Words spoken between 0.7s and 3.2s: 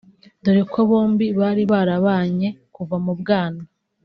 ko bombi bari barabanye kuva mu